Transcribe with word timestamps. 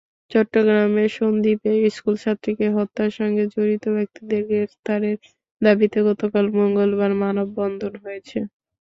চট্টগ্রামের 0.31 1.09
সন্দ্বীপে 1.17 1.71
স্কুলছাত্রীকে 1.89 2.67
হত্যার 2.75 3.11
সঙ্গে 3.19 3.43
জড়িত 3.53 3.83
ব্যক্তিদের 3.95 4.41
গ্রেপ্তারের 4.49 5.17
দাবিতে 5.61 5.99
গতকাল 6.07 6.45
মঙ্গলবার 6.57 7.11
মানববন্ধন 7.21 7.93
হয়েছে। 8.03 8.37